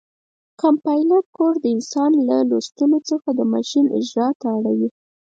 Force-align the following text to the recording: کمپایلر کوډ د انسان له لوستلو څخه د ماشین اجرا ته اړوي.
کمپایلر 0.61 1.21
کوډ 1.35 1.53
د 1.61 1.65
انسان 1.75 2.11
له 2.29 2.37
لوستلو 2.49 2.97
څخه 3.09 3.29
د 3.33 3.41
ماشین 3.53 3.85
اجرا 3.97 4.27
ته 4.39 4.47
اړوي. 4.57 4.89